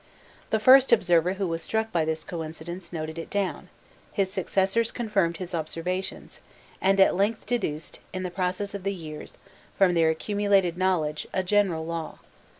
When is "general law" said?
11.43-12.17